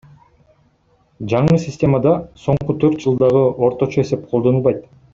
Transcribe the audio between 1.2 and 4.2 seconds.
Жаңы системада соңку төрт жылдагы орточо